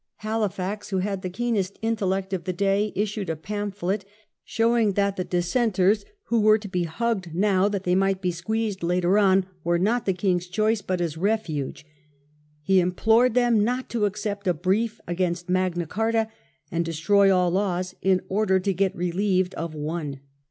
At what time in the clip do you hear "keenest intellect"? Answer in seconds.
1.29-2.33